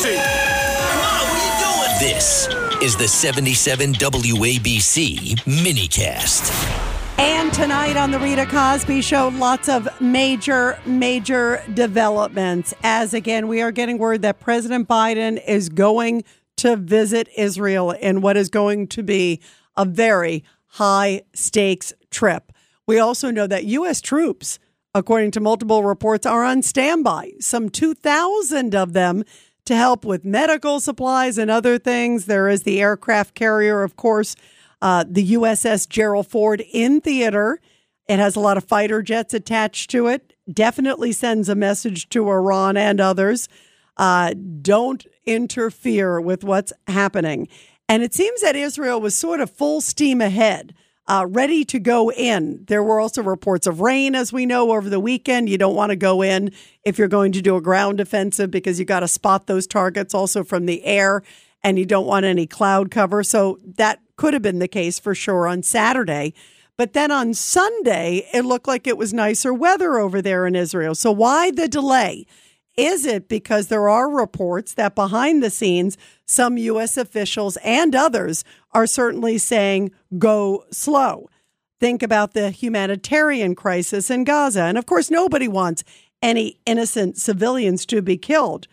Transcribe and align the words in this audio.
crazy. 0.00 0.16
Mom, 0.16 1.28
what 1.28 1.40
are 1.40 1.44
you 1.44 1.98
doing? 1.98 2.14
This 2.14 2.48
is 2.82 2.96
the 2.96 3.08
77 3.08 3.94
WABC 3.94 5.36
minicast. 5.44 6.84
And 7.18 7.52
tonight 7.52 7.96
on 7.96 8.12
the 8.12 8.18
Rita 8.20 8.46
Cosby 8.46 9.00
Show, 9.00 9.28
lots 9.28 9.68
of 9.68 9.88
major, 10.00 10.78
major 10.86 11.62
developments. 11.74 12.74
As 12.84 13.12
again, 13.12 13.48
we 13.48 13.60
are 13.60 13.72
getting 13.72 13.98
word 13.98 14.22
that 14.22 14.38
President 14.38 14.88
Biden 14.88 15.42
is 15.44 15.68
going 15.68 16.22
to 16.58 16.76
visit 16.76 17.28
Israel 17.36 17.90
in 17.90 18.20
what 18.20 18.36
is 18.36 18.48
going 18.48 18.86
to 18.88 19.02
be 19.02 19.40
a 19.76 19.84
very 19.84 20.44
high 20.66 21.22
stakes 21.34 21.92
trip. 22.10 22.52
We 22.86 22.98
also 23.00 23.30
know 23.30 23.48
that 23.48 23.64
U.S. 23.64 24.00
troops, 24.00 24.60
according 24.94 25.32
to 25.32 25.40
multiple 25.40 25.82
reports, 25.82 26.24
are 26.24 26.44
on 26.44 26.62
standby, 26.62 27.32
some 27.40 27.68
2,000 27.68 28.74
of 28.74 28.92
them 28.92 29.24
to 29.68 29.76
help 29.76 30.04
with 30.04 30.24
medical 30.24 30.80
supplies 30.80 31.38
and 31.38 31.50
other 31.50 31.78
things. 31.78 32.26
There 32.26 32.48
is 32.48 32.64
the 32.64 32.80
aircraft 32.82 33.34
carrier, 33.34 33.82
of 33.82 33.96
course 33.96 34.36
uh, 34.80 35.04
the 35.08 35.32
USS 35.32 35.88
Gerald 35.88 36.26
Ford 36.26 36.62
in 36.72 37.00
theater. 37.00 37.60
It 38.08 38.18
has 38.18 38.36
a 38.36 38.40
lot 38.40 38.56
of 38.56 38.64
fighter 38.64 39.02
jets 39.02 39.34
attached 39.34 39.90
to 39.90 40.06
it. 40.06 40.34
Definitely 40.50 41.12
sends 41.12 41.48
a 41.48 41.54
message 41.54 42.08
to 42.10 42.28
Iran 42.28 42.76
and 42.76 43.00
others. 43.00 43.48
Uh, 43.96 44.34
don't 44.62 45.04
interfere 45.26 46.20
with 46.20 46.44
what's 46.44 46.72
happening. 46.86 47.48
And 47.88 48.02
it 48.02 48.14
seems 48.14 48.40
that 48.42 48.56
Israel 48.56 49.00
was 49.00 49.14
sort 49.16 49.40
of 49.40 49.50
full 49.50 49.80
steam 49.80 50.20
ahead, 50.20 50.74
uh, 51.08 51.26
ready 51.26 51.64
to 51.64 51.78
go 51.78 52.12
in. 52.12 52.64
There 52.66 52.82
were 52.82 53.00
also 53.00 53.22
reports 53.22 53.66
of 53.66 53.80
rain, 53.80 54.14
as 54.14 54.32
we 54.32 54.44
know, 54.44 54.72
over 54.72 54.90
the 54.90 55.00
weekend. 55.00 55.48
You 55.48 55.56
don't 55.56 55.74
want 55.74 55.90
to 55.90 55.96
go 55.96 56.22
in 56.22 56.52
if 56.84 56.98
you're 56.98 57.08
going 57.08 57.32
to 57.32 57.42
do 57.42 57.56
a 57.56 57.62
ground 57.62 57.98
offensive 57.98 58.50
because 58.50 58.78
you 58.78 58.84
got 58.84 59.00
to 59.00 59.08
spot 59.08 59.46
those 59.46 59.66
targets 59.66 60.12
also 60.12 60.44
from 60.44 60.66
the 60.66 60.84
air 60.84 61.22
and 61.64 61.78
you 61.78 61.86
don't 61.86 62.06
want 62.06 62.26
any 62.26 62.46
cloud 62.46 62.90
cover. 62.90 63.22
So 63.22 63.58
that 63.76 64.00
could 64.16 64.34
have 64.34 64.42
been 64.42 64.58
the 64.58 64.68
case 64.68 64.98
for 64.98 65.14
sure 65.14 65.48
on 65.48 65.62
Saturday. 65.62 66.34
But 66.76 66.92
then 66.92 67.10
on 67.10 67.34
Sunday, 67.34 68.28
it 68.32 68.44
looked 68.44 68.68
like 68.68 68.86
it 68.86 68.98
was 68.98 69.12
nicer 69.12 69.52
weather 69.52 69.98
over 69.98 70.20
there 70.20 70.46
in 70.46 70.54
Israel. 70.54 70.94
So 70.94 71.10
why 71.10 71.50
the 71.50 71.68
delay? 71.68 72.26
Is 72.76 73.04
it 73.04 73.28
because 73.28 73.66
there 73.66 73.88
are 73.88 74.08
reports 74.08 74.74
that 74.74 74.94
behind 74.94 75.42
the 75.42 75.50
scenes, 75.50 75.98
some 76.26 76.56
U.S. 76.56 76.96
officials 76.96 77.56
and 77.64 77.96
others 77.96 78.44
are 78.72 78.86
certainly 78.86 79.38
saying, 79.38 79.92
go 80.18 80.64
slow? 80.70 81.28
Think 81.80 82.02
about 82.02 82.34
the 82.34 82.50
humanitarian 82.50 83.54
crisis 83.54 84.10
in 84.10 84.24
Gaza. 84.24 84.62
And 84.62 84.76
of 84.76 84.86
course, 84.86 85.10
nobody 85.10 85.48
wants 85.48 85.84
any 86.20 86.58
innocent 86.66 87.16
civilians 87.16 87.86
to 87.86 88.02
be 88.02 88.16
killed. 88.16 88.66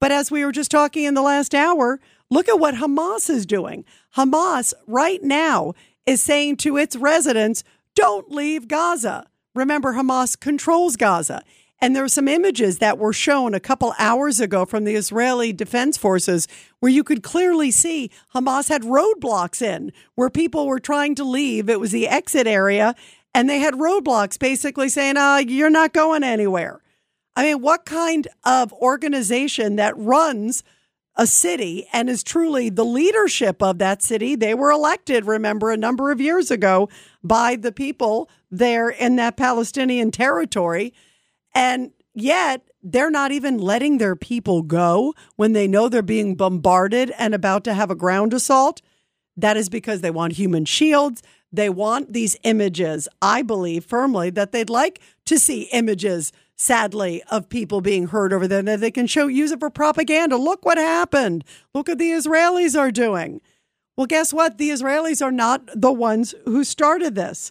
But 0.00 0.10
as 0.10 0.30
we 0.30 0.44
were 0.44 0.52
just 0.52 0.70
talking 0.70 1.04
in 1.04 1.14
the 1.14 1.22
last 1.22 1.54
hour, 1.54 2.00
Look 2.30 2.48
at 2.48 2.60
what 2.60 2.76
Hamas 2.76 3.28
is 3.28 3.44
doing. 3.44 3.84
Hamas 4.16 4.72
right 4.86 5.22
now 5.22 5.74
is 6.06 6.22
saying 6.22 6.58
to 6.58 6.76
its 6.76 6.94
residents, 6.94 7.64
don't 7.96 8.30
leave 8.30 8.68
Gaza. 8.68 9.26
Remember, 9.54 9.94
Hamas 9.94 10.38
controls 10.38 10.94
Gaza. 10.94 11.42
And 11.82 11.96
there 11.96 12.02
were 12.02 12.08
some 12.08 12.28
images 12.28 12.78
that 12.78 12.98
were 12.98 13.12
shown 13.12 13.54
a 13.54 13.60
couple 13.60 13.94
hours 13.98 14.38
ago 14.38 14.66
from 14.66 14.84
the 14.84 14.94
Israeli 14.94 15.52
Defense 15.52 15.96
Forces 15.96 16.46
where 16.80 16.92
you 16.92 17.02
could 17.02 17.22
clearly 17.22 17.70
see 17.70 18.10
Hamas 18.34 18.68
had 18.68 18.82
roadblocks 18.82 19.62
in 19.62 19.92
where 20.14 20.28
people 20.28 20.66
were 20.66 20.80
trying 20.80 21.14
to 21.14 21.24
leave. 21.24 21.70
It 21.70 21.80
was 21.80 21.92
the 21.92 22.06
exit 22.06 22.46
area, 22.46 22.94
and 23.34 23.48
they 23.48 23.60
had 23.60 23.74
roadblocks 23.74 24.38
basically 24.38 24.90
saying, 24.90 25.16
uh, 25.16 25.42
you're 25.46 25.70
not 25.70 25.94
going 25.94 26.22
anywhere. 26.22 26.82
I 27.34 27.44
mean, 27.44 27.62
what 27.62 27.86
kind 27.86 28.28
of 28.44 28.72
organization 28.74 29.76
that 29.76 29.96
runs 29.96 30.62
a 31.16 31.26
city 31.26 31.86
and 31.92 32.08
is 32.08 32.22
truly 32.22 32.70
the 32.70 32.84
leadership 32.84 33.62
of 33.62 33.78
that 33.78 34.02
city. 34.02 34.34
They 34.36 34.54
were 34.54 34.70
elected, 34.70 35.26
remember, 35.26 35.70
a 35.70 35.76
number 35.76 36.10
of 36.10 36.20
years 36.20 36.50
ago 36.50 36.88
by 37.22 37.56
the 37.56 37.72
people 37.72 38.30
there 38.50 38.88
in 38.88 39.16
that 39.16 39.36
Palestinian 39.36 40.12
territory. 40.12 40.94
And 41.54 41.92
yet, 42.14 42.62
they're 42.82 43.10
not 43.10 43.32
even 43.32 43.58
letting 43.58 43.98
their 43.98 44.16
people 44.16 44.62
go 44.62 45.14
when 45.36 45.52
they 45.52 45.68
know 45.68 45.88
they're 45.88 46.02
being 46.02 46.34
bombarded 46.34 47.12
and 47.18 47.34
about 47.34 47.64
to 47.64 47.74
have 47.74 47.90
a 47.90 47.94
ground 47.94 48.32
assault. 48.32 48.80
That 49.36 49.56
is 49.56 49.68
because 49.68 50.00
they 50.00 50.10
want 50.10 50.34
human 50.34 50.64
shields. 50.64 51.22
They 51.52 51.68
want 51.68 52.12
these 52.12 52.36
images. 52.42 53.08
I 53.20 53.42
believe 53.42 53.84
firmly 53.84 54.30
that 54.30 54.52
they'd 54.52 54.70
like 54.70 55.00
to 55.26 55.38
see 55.38 55.62
images 55.72 56.32
sadly, 56.60 57.22
of 57.30 57.48
people 57.48 57.80
being 57.80 58.08
hurt 58.08 58.34
over 58.34 58.46
there 58.46 58.62
that 58.62 58.80
they 58.80 58.90
can 58.90 59.06
show, 59.06 59.26
use 59.26 59.50
it 59.50 59.58
for 59.58 59.70
propaganda. 59.70 60.36
Look 60.36 60.64
what 60.64 60.76
happened. 60.76 61.42
Look 61.72 61.88
what 61.88 61.96
the 61.96 62.10
Israelis 62.10 62.78
are 62.78 62.90
doing. 62.90 63.40
Well, 63.96 64.06
guess 64.06 64.30
what? 64.32 64.58
The 64.58 64.68
Israelis 64.68 65.24
are 65.24 65.32
not 65.32 65.62
the 65.74 65.90
ones 65.90 66.34
who 66.44 66.62
started 66.62 67.14
this. 67.14 67.50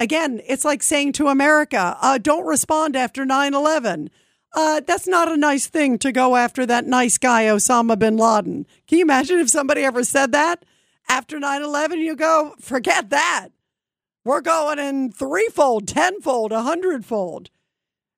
Again, 0.00 0.40
it's 0.46 0.64
like 0.64 0.82
saying 0.82 1.12
to 1.12 1.28
America, 1.28 1.98
uh, 2.00 2.16
don't 2.16 2.46
respond 2.46 2.96
after 2.96 3.26
9 3.26 3.52
11. 3.52 4.08
Uh, 4.52 4.80
that's 4.80 5.06
not 5.06 5.30
a 5.30 5.36
nice 5.36 5.66
thing 5.66 5.98
to 5.98 6.10
go 6.10 6.36
after 6.36 6.64
that 6.64 6.86
nice 6.86 7.18
guy, 7.18 7.44
Osama 7.44 7.98
bin 7.98 8.16
Laden. 8.16 8.66
Can 8.88 8.98
you 8.98 9.04
imagine 9.04 9.38
if 9.38 9.50
somebody 9.50 9.82
ever 9.82 10.02
said 10.02 10.32
that 10.32 10.64
after 11.08 11.38
9 11.38 11.62
11? 11.62 12.00
You 12.00 12.16
go, 12.16 12.54
forget 12.58 13.10
that. 13.10 13.48
We're 14.24 14.40
going 14.40 14.78
in 14.78 15.12
threefold, 15.12 15.86
tenfold, 15.86 16.50
a 16.50 16.62
hundredfold. 16.62 17.50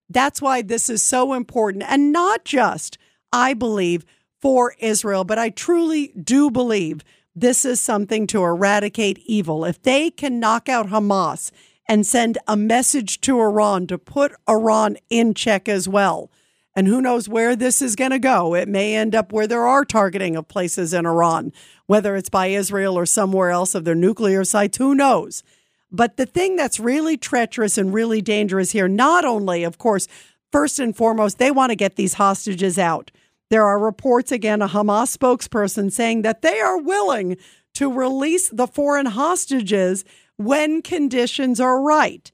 That's 0.09 0.41
why 0.41 0.63
this 0.63 0.89
is 0.89 1.03
so 1.03 1.33
important. 1.33 1.85
And 1.89 2.13
not 2.13 2.45
just, 2.45 2.97
I 3.33 3.55
believe, 3.55 4.05
for 4.41 4.75
Israel, 4.79 5.25
but 5.25 5.39
I 5.39 5.51
truly 5.51 6.09
do 6.09 6.51
believe 6.51 7.03
this 7.35 7.65
is 7.65 7.81
something 7.81 8.27
to 8.29 8.43
eradicate 8.43 9.19
evil. 9.27 9.65
If 9.65 9.83
they 9.83 10.11
can 10.11 10.39
knock 10.39 10.69
out 10.69 10.89
Hamas 10.89 11.51
and 11.93 12.07
send 12.07 12.39
a 12.49 12.57
message 12.57 13.21
to 13.21 13.39
Iran 13.39 13.87
to 13.87 13.99
put 13.99 14.33
Iran 14.49 14.97
in 15.11 15.35
check 15.35 15.69
as 15.69 15.87
well. 15.87 16.31
And 16.75 16.87
who 16.87 17.03
knows 17.03 17.29
where 17.29 17.55
this 17.55 17.83
is 17.83 17.97
going 17.97 18.13
to 18.13 18.19
go? 18.19 18.55
It 18.55 18.67
may 18.67 18.95
end 18.97 19.15
up 19.15 19.31
where 19.31 19.47
there 19.47 19.67
are 19.67 19.85
targeting 19.85 20.35
of 20.35 20.49
places 20.49 20.95
in 20.95 21.05
Iran, 21.05 21.53
whether 21.85 22.17
it's 22.17 22.31
by 22.31 22.47
Israel 22.47 22.97
or 22.97 23.05
somewhere 23.05 23.51
else 23.51 23.75
of 23.75 23.85
their 23.85 23.95
nuclear 23.95 24.43
sites. 24.43 24.79
Who 24.79 24.95
knows? 24.95 25.43
But 25.91 26.17
the 26.17 26.25
thing 26.25 26.57
that's 26.57 26.81
really 26.81 27.19
treacherous 27.19 27.77
and 27.77 27.93
really 27.93 28.23
dangerous 28.23 28.71
here, 28.71 28.89
not 28.89 29.27
only, 29.27 29.63
of 29.63 29.77
course, 29.77 30.09
first 30.51 30.79
and 30.79 30.97
foremost, 30.97 31.37
they 31.37 31.51
want 31.51 31.73
to 31.73 31.77
get 31.77 31.97
these 31.97 32.15
hostages 32.15 32.79
out. 32.79 33.11
There 33.51 33.67
are 33.67 33.79
reports, 33.79 34.33
again, 34.33 34.63
a 34.63 34.69
Hamas 34.69 35.15
spokesperson 35.15 35.93
saying 35.93 36.23
that 36.23 36.41
they 36.41 36.59
are 36.59 36.81
willing 36.81 37.37
to 37.75 37.93
release 37.93 38.49
the 38.49 38.67
foreign 38.67 39.07
hostages 39.07 40.07
when 40.45 40.83
conditions 40.83 41.61
are 41.61 41.81
right. 41.81 42.31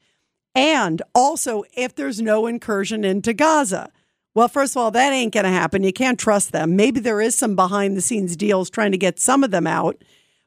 And 0.55 1.03
also, 1.15 1.65
if 1.77 1.95
there's 1.95 2.21
no 2.21 2.47
incursion 2.47 3.05
into 3.05 3.33
Gaza. 3.33 3.93
Well, 4.35 4.49
first 4.49 4.75
of 4.75 4.83
all, 4.83 4.91
that 4.93 5.13
ain't 5.13 5.35
going 5.35 5.45
to 5.45 5.51
happen. 5.51 5.83
You 5.83 5.93
can't 5.93 6.19
trust 6.19 6.53
them. 6.53 6.77
Maybe 6.77 7.01
there 7.01 7.21
is 7.21 7.35
some 7.35 7.57
behind 7.57 7.97
the 7.97 8.01
scenes 8.01 8.37
deals 8.37 8.71
trying 8.71 8.93
to 8.93 8.99
get 8.99 9.19
some 9.19 9.43
of 9.43 9.51
them 9.51 9.67
out. 9.67 10.03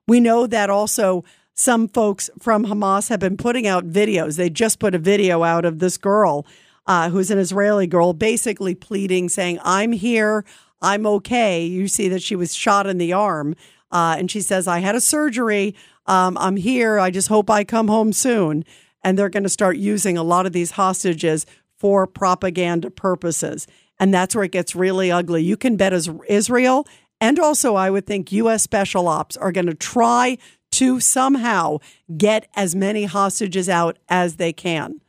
We 0.08 0.20
know 0.20 0.48
that 0.48 0.70
also 0.70 1.24
some 1.54 1.88
folks 1.88 2.30
from 2.40 2.66
Hamas 2.66 3.10
have 3.10 3.20
been 3.20 3.38
putting 3.38 3.68
out 3.68 3.90
videos. 3.90 4.38
They 4.38 4.50
just 4.50 4.80
put 4.80 4.96
a 4.96 5.00
video 5.00 5.44
out 5.44 5.66
of 5.66 5.80
this 5.80 5.98
girl 5.98 6.46
uh, 6.88 7.10
who's 7.10 7.32
an 7.32 7.38
Israeli 7.38 7.88
girl, 7.88 8.14
basically 8.14 8.76
pleading, 8.76 9.30
saying, 9.30 9.60
I'm 9.64 9.92
here, 9.92 10.44
I'm 10.82 11.06
okay. 11.06 11.66
You 11.66 11.88
see 11.88 12.10
that 12.10 12.24
she 12.24 12.36
was 12.36 12.54
shot 12.56 12.88
in 12.88 12.98
the 12.98 13.14
arm. 13.14 13.56
Uh, 13.92 14.16
and 14.18 14.32
she 14.32 14.42
says, 14.42 14.68
I 14.68 14.80
had 14.80 14.96
a 14.96 15.02
surgery. 15.02 15.76
Um, 16.06 16.38
I'm 16.38 16.58
here. 16.58 17.00
I 17.00 17.12
just 17.12 17.28
hope 17.28 17.50
I 17.50 17.64
come 17.64 17.88
home 17.88 18.14
soon. 18.14 18.66
And 19.04 19.18
they're 19.18 19.30
going 19.30 19.44
to 19.44 19.50
start 19.50 19.78
using 19.78 20.18
a 20.18 20.24
lot 20.24 20.46
of 20.46 20.54
these 20.54 20.72
hostages 20.72 21.46
for 21.78 22.06
propaganda 22.06 22.92
purposes. 22.92 23.68
And 24.00 24.14
that's 24.14 24.36
where 24.36 24.44
it 24.44 24.52
gets 24.52 24.76
really 24.76 25.12
ugly. 25.12 25.44
You 25.44 25.58
can 25.58 25.76
bet 25.76 25.94
as 25.94 26.10
Israel 26.28 26.86
and 27.22 27.38
also, 27.38 27.76
I 27.76 27.92
would 27.92 28.08
think 28.08 28.32
U.S. 28.32 28.64
Special 28.64 29.08
Ops 29.08 29.38
are 29.38 29.52
going 29.52 29.68
to 29.68 29.76
try 29.76 30.40
to 30.72 31.00
somehow 31.00 31.78
get 32.18 32.50
as 32.56 32.76
many 32.76 33.04
hostages 33.04 33.70
out 33.70 34.00
as 34.10 34.38
they 34.38 34.52
can. 34.52 35.02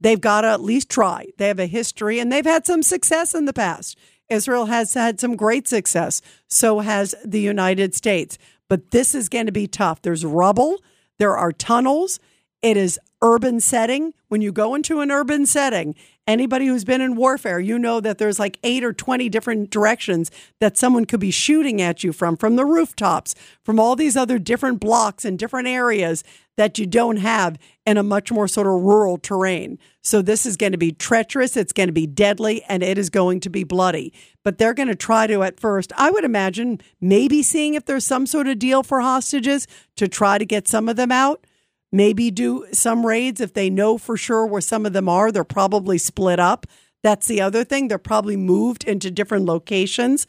They've 0.00 0.20
got 0.20 0.42
to 0.42 0.48
at 0.48 0.60
least 0.60 0.88
try. 0.88 1.26
They 1.38 1.48
have 1.48 1.58
a 1.58 1.66
history 1.66 2.20
and 2.20 2.30
they've 2.30 2.44
had 2.44 2.66
some 2.66 2.82
success 2.82 3.34
in 3.34 3.46
the 3.46 3.52
past. 3.52 3.98
Israel 4.28 4.66
has 4.66 4.94
had 4.94 5.18
some 5.18 5.34
great 5.34 5.66
success. 5.66 6.22
So 6.48 6.80
has 6.80 7.14
the 7.24 7.40
United 7.40 7.94
States. 7.94 8.38
But 8.68 8.90
this 8.90 9.14
is 9.14 9.28
going 9.28 9.46
to 9.46 9.52
be 9.52 9.66
tough. 9.66 10.02
There's 10.02 10.24
rubble, 10.24 10.82
there 11.18 11.36
are 11.36 11.52
tunnels. 11.52 12.18
It 12.62 12.76
is 12.76 12.98
urban 13.22 13.60
setting, 13.60 14.12
when 14.28 14.42
you 14.42 14.52
go 14.52 14.74
into 14.74 15.00
an 15.00 15.10
urban 15.10 15.46
setting, 15.46 15.94
anybody 16.26 16.66
who's 16.66 16.84
been 16.84 17.00
in 17.00 17.16
warfare, 17.16 17.60
you 17.60 17.78
know 17.78 18.00
that 18.00 18.18
there's 18.18 18.38
like 18.38 18.58
eight 18.62 18.84
or 18.84 18.92
20 18.92 19.28
different 19.28 19.70
directions 19.70 20.30
that 20.60 20.76
someone 20.76 21.04
could 21.04 21.20
be 21.20 21.30
shooting 21.30 21.80
at 21.80 22.04
you 22.04 22.12
from, 22.12 22.36
from 22.36 22.56
the 22.56 22.64
rooftops, 22.64 23.34
from 23.62 23.78
all 23.78 23.96
these 23.96 24.16
other 24.16 24.38
different 24.38 24.80
blocks 24.80 25.24
and 25.24 25.38
different 25.38 25.68
areas 25.68 26.24
that 26.56 26.78
you 26.78 26.86
don't 26.86 27.18
have 27.18 27.58
in 27.84 27.96
a 27.96 28.02
much 28.02 28.32
more 28.32 28.48
sort 28.48 28.66
of 28.66 28.82
rural 28.82 29.18
terrain. 29.18 29.78
So 30.02 30.22
this 30.22 30.46
is 30.46 30.56
going 30.56 30.72
to 30.72 30.78
be 30.78 30.92
treacherous, 30.92 31.56
it's 31.56 31.72
going 31.72 31.88
to 31.88 31.92
be 31.92 32.06
deadly, 32.06 32.62
and 32.68 32.82
it 32.82 32.98
is 32.98 33.10
going 33.10 33.40
to 33.40 33.50
be 33.50 33.64
bloody. 33.64 34.12
But 34.42 34.58
they're 34.58 34.74
going 34.74 34.88
to 34.88 34.94
try 34.94 35.26
to, 35.26 35.42
at 35.42 35.60
first, 35.60 35.92
I 35.96 36.10
would 36.10 36.24
imagine, 36.24 36.80
maybe 37.00 37.42
seeing 37.42 37.74
if 37.74 37.84
there's 37.84 38.06
some 38.06 38.26
sort 38.26 38.48
of 38.48 38.58
deal 38.58 38.82
for 38.82 39.00
hostages 39.00 39.66
to 39.96 40.08
try 40.08 40.38
to 40.38 40.46
get 40.46 40.66
some 40.68 40.88
of 40.88 40.96
them 40.96 41.12
out 41.12 41.44
maybe 41.92 42.30
do 42.30 42.66
some 42.72 43.06
raids 43.06 43.40
if 43.40 43.54
they 43.54 43.70
know 43.70 43.98
for 43.98 44.16
sure 44.16 44.46
where 44.46 44.60
some 44.60 44.86
of 44.86 44.92
them 44.92 45.08
are. 45.08 45.30
They're 45.30 45.44
probably 45.44 45.98
split 45.98 46.38
up. 46.38 46.66
That's 47.02 47.26
the 47.26 47.40
other 47.40 47.64
thing. 47.64 47.88
They're 47.88 47.98
probably 47.98 48.36
moved 48.36 48.84
into 48.84 49.10
different 49.10 49.44
locations. 49.44 50.26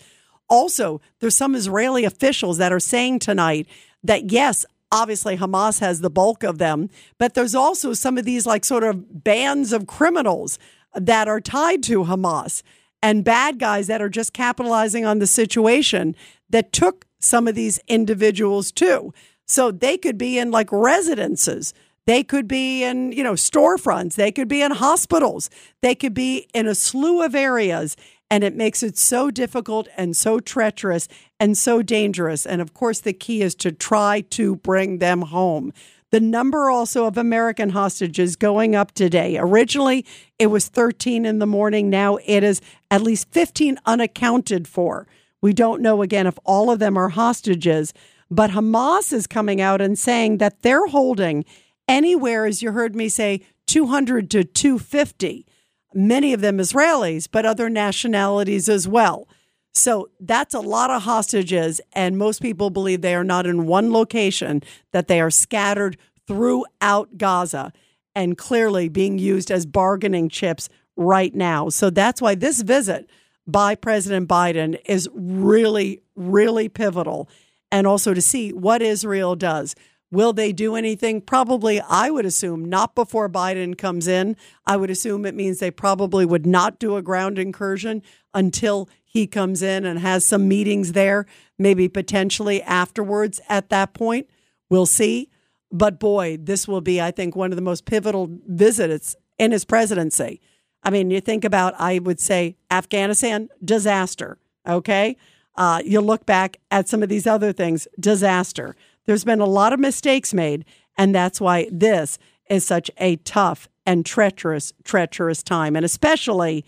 Also, 0.50 1.01
there's 1.19 1.36
some 1.36 1.56
Israeli 1.56 2.06
officials 2.06 2.57
that 2.57 2.71
are 2.71 2.80
saying 2.80 3.19
tonight 3.19 3.68
that 4.04 4.31
yes, 4.31 4.65
obviously 4.92 5.38
Hamas 5.38 5.80
has 5.80 6.01
the 6.01 6.09
bulk 6.09 6.44
of 6.44 6.57
them, 6.57 6.89
but 7.18 7.33
there's 7.33 7.56
also 7.56 7.94
some 7.94 8.18
of 8.18 8.25
these 8.25 8.45
like 8.45 8.63
sort 8.63 8.83
of 8.83 9.24
bands 9.24 9.74
of 9.74 9.88
criminals 9.88 10.57
that 10.95 11.27
are 11.27 11.42
tied 11.42 11.83
to 11.83 12.06
Hamas 12.06 12.63
and 13.01 13.24
bad 13.24 13.59
guys 13.59 13.88
that 13.88 14.01
are 14.01 14.09
just 14.09 14.33
capitalizing 14.33 15.06
on 15.06 15.19
the 15.19 15.27
situation 15.27 16.15
that 16.50 16.71
took 16.71 17.06
some 17.19 17.48
of 17.48 17.56
these 17.56 17.80
individuals 17.88 18.71
too. 18.71 19.13
So 19.48 19.72
they 19.72 19.98
could 19.98 20.18
be 20.18 20.38
in 20.38 20.52
like 20.52 20.72
residences. 20.72 21.74
They 22.06 22.24
could 22.24 22.48
be 22.48 22.84
in, 22.84 23.12
you 23.12 23.24
know, 23.24 23.34
storefronts. 23.34 24.16
They 24.16 24.32
could 24.32 24.48
be 24.48 24.62
in 24.62 24.72
hospitals. 24.72 25.50
They 25.82 25.96
could 25.96 26.14
be 26.14 26.48
in 26.54 26.68
a 26.68 26.76
slew 26.76 27.22
of 27.22 27.36
areas. 27.36 27.98
And 28.30 28.44
it 28.44 28.56
makes 28.56 28.84
it 28.84 28.98
so 28.98 29.32
difficult 29.32 29.88
and 29.98 30.16
so 30.16 30.40
treacherous 30.40 31.08
and 31.40 31.58
so 31.58 31.82
dangerous. 31.82 32.46
And 32.46 32.62
of 32.62 32.74
course, 32.74 33.00
the 33.00 33.14
key 33.14 33.42
is 33.42 33.56
to 33.56 33.72
try 33.72 34.22
to 34.32 34.58
bring 34.58 35.00
them 35.00 35.22
home. 35.24 35.74
The 36.12 36.20
number 36.22 36.70
also 36.70 37.06
of 37.06 37.18
American 37.18 37.72
hostages 37.72 38.38
going 38.38 38.76
up 38.76 38.94
today. 38.94 39.38
Originally, 39.38 40.06
it 40.40 40.48
was 40.48 40.70
13 40.70 41.26
in 41.26 41.40
the 41.40 41.46
morning. 41.46 41.90
Now 41.90 42.18
it 42.26 42.44
is 42.44 42.62
at 42.90 43.02
least 43.02 43.30
15 43.32 43.78
unaccounted 43.86 44.68
for. 44.68 45.08
We 45.42 45.54
don't 45.54 45.82
know 45.82 46.02
again 46.02 46.26
if 46.26 46.40
all 46.46 46.72
of 46.72 46.80
them 46.80 46.98
are 46.98 47.10
hostages. 47.10 47.94
But 48.30 48.52
Hamas 48.52 49.14
is 49.14 49.28
coming 49.28 49.62
out 49.62 49.82
and 49.82 49.98
saying 49.98 50.38
that 50.38 50.62
they're 50.62 50.88
holding 50.88 51.46
anywhere, 51.88 52.46
as 52.46 52.62
you 52.62 52.72
heard 52.72 52.96
me 52.96 53.10
say, 53.10 53.42
200 53.68 54.30
to 54.32 54.44
250, 54.44 55.46
many 55.94 56.34
of 56.34 56.42
them 56.42 56.58
Israelis, 56.58 57.28
but 57.32 57.46
other 57.46 57.70
nationalities 57.70 58.70
as 58.70 58.88
well. 58.88 59.28
So 59.74 60.10
that's 60.20 60.54
a 60.54 60.60
lot 60.60 60.90
of 60.90 61.04
hostages. 61.04 61.80
And 61.94 62.18
most 62.18 62.42
people 62.42 62.70
believe 62.70 63.02
they 63.02 63.16
are 63.16 63.24
not 63.24 63.46
in 63.46 63.68
one 63.68 63.92
location, 63.94 64.64
that 64.92 65.08
they 65.08 65.22
are 65.22 65.30
scattered 65.30 65.98
throughout 66.28 67.18
Gaza 67.18 67.72
and 68.16 68.38
clearly 68.38 68.90
being 68.90 69.20
used 69.20 69.52
as 69.52 69.66
bargaining 69.66 70.30
chips 70.30 70.70
right 70.96 71.34
now. 71.36 71.70
So 71.70 71.90
that's 71.90 72.22
why 72.22 72.36
this 72.36 72.62
visit 72.62 73.10
by 73.46 73.76
President 73.76 74.28
Biden 74.28 74.80
is 74.86 75.08
really, 75.14 76.02
really 76.16 76.68
pivotal 76.68 77.30
and 77.72 77.88
also 77.88 78.14
to 78.14 78.22
see 78.22 78.52
what 78.52 78.81
Israel 78.81 79.36
does. 79.36 79.75
Will 80.10 80.31
they 80.31 80.54
do 80.54 80.75
anything? 80.75 81.19
Probably, 81.19 81.81
I 81.81 82.10
would 82.10 82.25
assume, 82.25 82.64
not 82.64 82.96
before 82.96 83.28
Biden 83.28 83.78
comes 83.78 84.08
in. 84.08 84.38
I 84.66 84.78
would 84.78 84.90
assume 84.90 85.25
it 85.25 85.36
means 85.36 85.60
they 85.60 85.72
probably 85.72 86.25
would 86.25 86.46
not 86.46 86.80
do 86.80 86.96
a 86.96 87.02
ground 87.02 87.38
incursion 87.38 88.02
until 88.34 88.90
he 89.04 89.28
comes 89.28 89.62
in 89.62 89.86
and 89.86 90.00
has 90.00 90.25
some 90.25 90.48
meetings 90.48 90.94
there, 90.94 91.25
maybe 91.60 91.90
potentially 91.90 92.64
afterwards 92.64 93.42
at 93.50 93.69
that 93.69 93.94
point. 93.94 94.30
We'll 94.69 94.86
see. 94.86 95.30
But 95.72 96.00
boy, 96.00 96.38
this 96.40 96.69
will 96.69 96.81
be, 96.81 97.02
I 97.02 97.12
think, 97.12 97.36
one 97.36 97.52
of 97.52 97.58
the 97.58 97.62
most 97.62 97.86
pivotal 97.86 98.30
visits 98.48 99.14
in 99.38 99.52
his 99.52 99.66
presidency. 99.66 100.40
I 100.84 100.90
mean, 100.90 101.12
you 101.12 101.19
think 101.19 101.44
about, 101.44 101.74
I 101.78 102.00
would 102.00 102.22
say, 102.22 102.56
Afghanistan, 102.72 103.50
disaster. 103.62 104.38
Okay 104.66 105.18
uh, 105.57 105.81
you 105.83 106.00
look 106.00 106.25
back 106.25 106.57
at 106.71 106.88
some 106.88 107.04
of 107.04 107.09
these 107.09 107.27
other 107.27 107.51
things, 107.51 107.88
disaster. 108.00 108.75
There's 109.06 109.24
been 109.24 109.42
a 109.42 109.45
lot 109.45 109.74
of 109.74 109.80
mistakes 109.80 110.33
made, 110.33 110.65
and 110.98 111.13
that's 111.13 111.42
why 111.42 111.68
this 111.71 112.19
is 112.50 112.65
such 112.65 112.92
a 112.98 113.18
tough 113.18 113.68
and 113.86 114.06
treacherous, 114.06 114.74
treacherous 114.83 115.42
time. 115.42 115.75
And 115.75 115.83
especially 115.83 116.63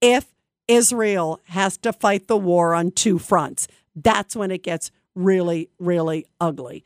if 0.00 0.34
Israel 0.66 1.40
has 1.48 1.76
to 1.78 1.92
fight 1.92 2.28
the 2.28 2.36
war 2.36 2.74
on 2.74 2.90
two 2.90 3.18
fronts, 3.18 3.68
that's 3.94 4.34
when 4.34 4.50
it 4.50 4.62
gets 4.62 4.90
really, 5.14 5.68
really 5.78 6.26
ugly. 6.40 6.84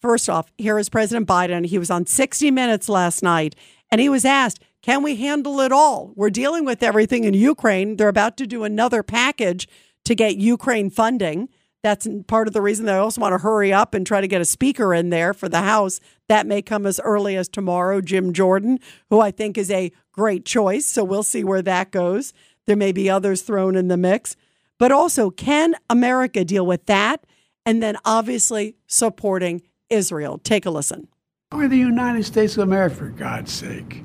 First 0.00 0.28
off, 0.28 0.50
here 0.58 0.78
is 0.78 0.88
President 0.88 1.28
Biden. 1.28 1.66
He 1.66 1.78
was 1.78 1.90
on 1.90 2.06
60 2.06 2.50
Minutes 2.50 2.88
last 2.88 3.22
night, 3.22 3.54
and 3.90 4.00
he 4.00 4.08
was 4.08 4.24
asked, 4.24 4.60
Can 4.82 5.02
we 5.02 5.16
handle 5.16 5.60
it 5.60 5.72
all? 5.72 6.12
We're 6.16 6.30
dealing 6.30 6.64
with 6.64 6.82
everything 6.82 7.24
in 7.24 7.34
Ukraine. 7.34 7.96
They're 7.96 8.08
about 8.08 8.36
to 8.38 8.46
do 8.46 8.64
another 8.64 9.02
package 9.02 9.68
to 10.04 10.14
get 10.14 10.36
Ukraine 10.36 10.90
funding. 10.90 11.48
That's 11.82 12.06
part 12.28 12.46
of 12.46 12.54
the 12.54 12.62
reason 12.62 12.86
they 12.86 12.92
also 12.92 13.20
want 13.20 13.32
to 13.32 13.38
hurry 13.38 13.72
up 13.72 13.92
and 13.92 14.06
try 14.06 14.20
to 14.20 14.28
get 14.28 14.40
a 14.40 14.44
speaker 14.44 14.94
in 14.94 15.10
there 15.10 15.34
for 15.34 15.48
the 15.48 15.62
House. 15.62 15.98
That 16.28 16.46
may 16.46 16.62
come 16.62 16.86
as 16.86 17.00
early 17.00 17.36
as 17.36 17.48
tomorrow. 17.48 18.00
Jim 18.00 18.32
Jordan, 18.32 18.78
who 19.10 19.20
I 19.20 19.32
think 19.32 19.58
is 19.58 19.70
a 19.70 19.90
great 20.12 20.44
choice. 20.44 20.86
So 20.86 21.02
we'll 21.02 21.24
see 21.24 21.42
where 21.42 21.62
that 21.62 21.90
goes. 21.90 22.32
There 22.66 22.76
may 22.76 22.92
be 22.92 23.10
others 23.10 23.42
thrown 23.42 23.74
in 23.74 23.88
the 23.88 23.96
mix. 23.96 24.36
But 24.78 24.92
also, 24.92 25.30
can 25.30 25.74
America 25.90 26.44
deal 26.44 26.64
with 26.64 26.86
that? 26.86 27.24
And 27.66 27.82
then 27.82 27.96
obviously 28.04 28.76
supporting 28.86 29.62
Israel. 29.90 30.38
Take 30.38 30.66
a 30.66 30.70
listen. 30.70 31.08
We're 31.52 31.68
the 31.68 31.76
United 31.76 32.24
States 32.24 32.56
of 32.56 32.62
America, 32.62 32.94
for 32.94 33.08
God's 33.08 33.52
sake. 33.52 34.04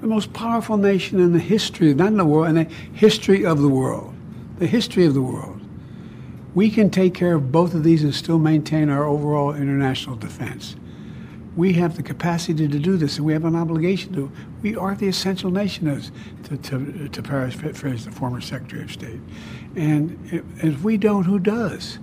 The 0.00 0.06
most 0.06 0.32
powerful 0.32 0.76
nation 0.76 1.20
in 1.20 1.32
the 1.32 1.38
history, 1.38 1.94
not 1.94 2.08
in 2.08 2.16
the 2.16 2.24
world, 2.24 2.48
in 2.48 2.54
the 2.56 2.64
history 2.92 3.44
of 3.46 3.60
the 3.60 3.68
world 3.68 4.14
the 4.60 4.66
history 4.66 5.06
of 5.06 5.14
the 5.14 5.22
world. 5.22 5.58
We 6.54 6.70
can 6.70 6.90
take 6.90 7.14
care 7.14 7.34
of 7.34 7.50
both 7.50 7.74
of 7.74 7.82
these 7.82 8.04
and 8.04 8.14
still 8.14 8.38
maintain 8.38 8.90
our 8.90 9.06
overall 9.06 9.54
international 9.54 10.16
defense. 10.16 10.76
We 11.56 11.72
have 11.74 11.96
the 11.96 12.02
capacity 12.02 12.68
to 12.68 12.78
do 12.78 12.96
this, 12.96 13.16
and 13.16 13.26
we 13.26 13.32
have 13.32 13.44
an 13.44 13.56
obligation 13.56 14.12
to. 14.14 14.30
We 14.62 14.76
are 14.76 14.94
the 14.94 15.08
essential 15.08 15.50
nation, 15.50 15.88
as 15.88 16.12
to, 16.44 16.56
to, 16.58 17.08
to 17.08 17.22
paraphrase 17.22 18.04
the 18.04 18.12
former 18.12 18.40
Secretary 18.40 18.82
of 18.82 18.92
State. 18.92 19.20
And 19.74 20.18
if 20.62 20.82
we 20.82 20.96
don't, 20.96 21.24
who 21.24 21.38
does? 21.38 21.98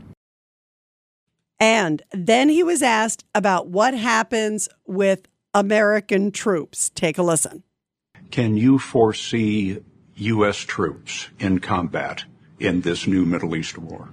And 1.59 2.01
then 2.11 2.49
he 2.49 2.63
was 2.63 2.81
asked 2.81 3.23
about 3.35 3.67
what 3.67 3.93
happens 3.93 4.67
with 4.85 5.27
American 5.53 6.31
troops. 6.31 6.89
Take 6.89 7.17
a 7.17 7.23
listen. 7.23 7.63
Can 8.31 8.57
you 8.57 8.79
foresee 8.79 9.79
U.S. 10.15 10.57
troops 10.57 11.29
in 11.39 11.59
combat 11.59 12.25
in 12.59 12.81
this 12.81 13.07
new 13.07 13.25
Middle 13.25 13.55
East 13.55 13.77
war? 13.77 14.09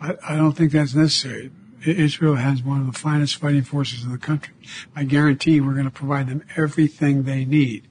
I, 0.00 0.14
I 0.26 0.36
don't 0.36 0.52
think 0.52 0.72
that's 0.72 0.94
necessary. 0.94 1.50
Israel 1.84 2.36
has 2.36 2.62
one 2.62 2.80
of 2.80 2.86
the 2.86 2.98
finest 2.98 3.36
fighting 3.36 3.62
forces 3.62 4.04
in 4.04 4.10
the 4.10 4.18
country. 4.18 4.54
I 4.96 5.04
guarantee 5.04 5.60
we're 5.60 5.74
going 5.74 5.84
to 5.84 5.90
provide 5.90 6.28
them 6.28 6.44
everything 6.56 7.22
they 7.22 7.44
need. 7.44 7.86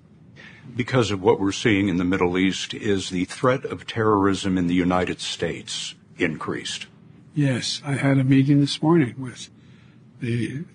Because 0.75 1.09
of 1.09 1.21
what 1.21 1.39
we're 1.39 1.53
seeing 1.53 1.87
in 1.87 1.97
the 1.97 2.03
Middle 2.03 2.37
East, 2.37 2.73
is 2.73 3.09
the 3.09 3.25
threat 3.25 3.65
of 3.65 3.87
terrorism 3.87 4.57
in 4.57 4.67
the 4.67 4.75
United 4.75 5.21
States 5.21 5.95
increased? 6.17 6.87
Yes. 7.33 7.81
I 7.85 7.93
had 7.93 8.17
a 8.17 8.23
meeting 8.23 8.59
this 8.59 8.81
morning 8.81 9.15
with 9.17 9.49
the 10.19 10.65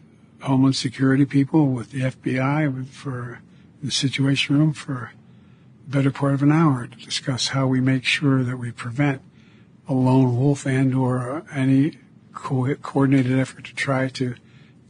Homeland 0.41 0.77
Security 0.77 1.25
people, 1.25 1.69
with 1.69 1.91
the 1.91 2.01
FBI, 2.01 2.87
for 2.89 3.41
the 3.83 3.91
Situation 3.91 4.59
Room 4.59 4.73
for 4.73 5.13
better 5.87 6.11
part 6.11 6.35
of 6.35 6.43
an 6.43 6.53
hour 6.53 6.87
to 6.87 6.99
discuss 6.99 7.49
how 7.49 7.67
we 7.67 7.81
make 7.81 8.05
sure 8.05 8.43
that 8.43 8.57
we 8.57 8.71
prevent 8.71 9.23
a 9.89 9.93
lone 9.93 10.37
wolf 10.37 10.67
and 10.67 10.95
or 10.95 11.45
any 11.53 11.99
co- 12.33 12.75
coordinated 12.77 13.39
effort 13.39 13.65
to 13.65 13.75
try 13.75 14.09
to 14.09 14.35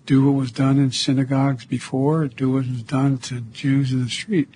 do 0.06 0.24
what 0.24 0.38
was 0.38 0.52
done 0.52 0.78
in 0.78 0.90
synagogues 0.90 1.64
before, 1.64 2.26
do 2.26 2.52
what 2.52 2.66
was 2.66 2.82
done 2.82 3.18
to 3.18 3.40
Jews 3.40 3.92
in 3.92 4.04
the 4.04 4.10
street. 4.10 4.48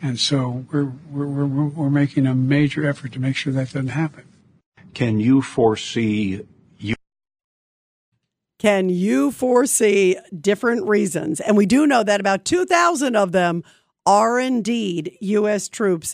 And 0.00 0.18
so 0.18 0.64
we're, 0.70 0.92
we're, 1.10 1.26
we're, 1.26 1.66
we're 1.66 1.90
making 1.90 2.26
a 2.26 2.34
major 2.34 2.88
effort 2.88 3.12
to 3.12 3.20
make 3.20 3.36
sure 3.36 3.52
that 3.52 3.72
doesn't 3.72 3.88
happen. 3.88 4.24
Can 4.94 5.20
you 5.20 5.42
foresee 5.42 6.44
you? 6.78 6.94
Can 8.58 8.88
you 8.88 9.30
foresee 9.30 10.16
different 10.40 10.86
reasons? 10.86 11.40
And 11.40 11.56
we 11.56 11.66
do 11.66 11.86
know 11.86 12.02
that 12.02 12.20
about 12.20 12.44
2,000 12.44 13.14
of 13.14 13.32
them 13.32 13.62
are 14.08 14.40
indeed 14.40 15.18
U.S. 15.20 15.68
troops 15.68 16.06